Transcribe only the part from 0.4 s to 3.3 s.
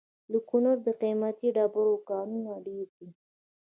کونړ د قیمتي ډبرو کانونه ډیر دي